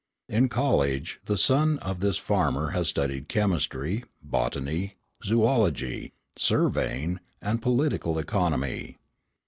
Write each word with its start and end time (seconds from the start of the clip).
In 0.27 0.49
college 0.49 1.19
the 1.25 1.37
son 1.37 1.77
of 1.77 1.99
this 1.99 2.17
farmer 2.17 2.71
has 2.71 2.87
studied 2.87 3.29
chemistry, 3.29 4.03
botany, 4.23 4.95
zoölogy, 5.23 6.13
surveying, 6.35 7.19
and 7.39 7.61
political 7.61 8.17
economy. 8.17 8.97